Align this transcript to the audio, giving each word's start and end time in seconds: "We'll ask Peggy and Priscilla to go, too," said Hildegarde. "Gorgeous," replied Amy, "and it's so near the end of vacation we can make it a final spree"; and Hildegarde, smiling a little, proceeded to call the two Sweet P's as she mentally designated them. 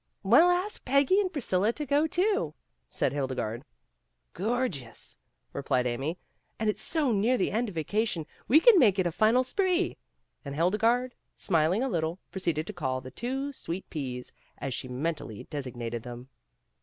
"We'll 0.23 0.49
ask 0.49 0.83
Peggy 0.83 1.21
and 1.21 1.31
Priscilla 1.31 1.71
to 1.73 1.85
go, 1.85 2.07
too," 2.07 2.55
said 2.89 3.13
Hildegarde. 3.13 3.61
"Gorgeous," 4.33 5.19
replied 5.53 5.85
Amy, 5.85 6.17
"and 6.57 6.71
it's 6.71 6.81
so 6.81 7.11
near 7.11 7.37
the 7.37 7.51
end 7.51 7.69
of 7.69 7.75
vacation 7.75 8.25
we 8.47 8.59
can 8.59 8.79
make 8.79 8.97
it 8.97 9.05
a 9.05 9.11
final 9.11 9.43
spree"; 9.43 9.97
and 10.43 10.55
Hildegarde, 10.55 11.13
smiling 11.35 11.83
a 11.83 11.87
little, 11.87 12.17
proceeded 12.31 12.65
to 12.65 12.73
call 12.73 12.99
the 12.99 13.11
two 13.11 13.53
Sweet 13.53 13.87
P's 13.91 14.33
as 14.57 14.73
she 14.73 14.87
mentally 14.87 15.43
designated 15.51 16.01
them. 16.01 16.29